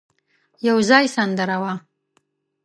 يو 0.67 0.77
ځای 0.89 1.05
سندره 1.15 1.57
وه. 1.61 1.73